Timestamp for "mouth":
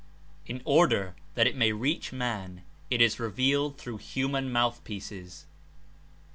4.51-4.83